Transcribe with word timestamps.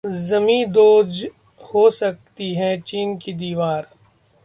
जमींदोज 0.03 1.25
हो 1.61 1.89
सकती 1.89 2.53
है 2.53 2.79
चीन 2.81 3.17
की 3.17 3.33
दीवार 3.33 3.87